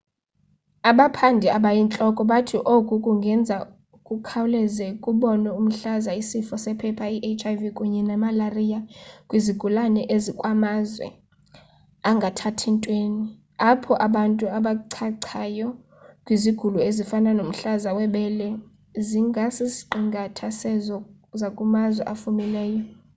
abaphandi 0.89 1.47
abayintloko 1.57 2.21
bathi 2.31 2.57
oku 2.75 2.93
kungenza 3.03 3.55
kukhawuleze 4.07 4.85
kubonwe 5.03 5.49
umhlaza 5.61 6.11
isifo 6.21 6.55
sephepha 6.63 7.05
i-hiv 7.17 7.61
kunye 7.77 8.01
nemalariya 8.09 8.79
kwizigulana 9.27 10.01
zakumazwe 10.23 11.05
angathathi 12.09 12.67
ntweni 12.75 13.25
apho 13.69 13.93
abantu 14.07 14.45
abachachayo 14.57 15.67
kwizigulo 16.25 16.77
ezifana 16.89 17.29
nomhlaza 17.37 17.89
webele 17.97 18.47
zingasisiqingatha 19.07 20.47
sezo 20.61 20.97
zakumazwe 21.39 22.03
afumileyo 22.13 22.83